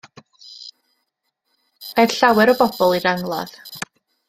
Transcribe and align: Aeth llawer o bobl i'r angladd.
Aeth 2.03 2.15
llawer 2.23 2.55
o 2.55 2.57
bobl 2.63 2.99
i'r 3.01 3.09
angladd. 3.13 3.57